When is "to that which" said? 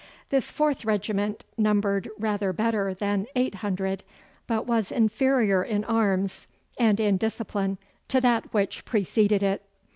8.07-8.83